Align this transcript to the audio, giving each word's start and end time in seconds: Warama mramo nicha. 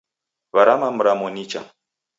Warama 0.53 0.87
mramo 0.97 1.27
nicha. 1.35 1.61